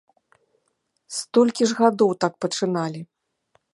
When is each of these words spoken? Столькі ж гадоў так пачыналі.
Столькі 1.17 1.63
ж 1.73 1.77
гадоў 1.81 2.11
так 2.25 2.33
пачыналі. 2.47 3.01